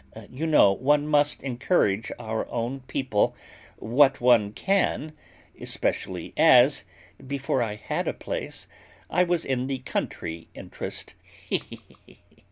[0.31, 3.35] You know one must encourage our own people
[3.77, 5.13] what one can,
[5.59, 6.85] especially as,
[7.27, 8.67] before I had a place,
[9.11, 11.13] I was in the country interest,
[11.47, 12.19] he, he, he!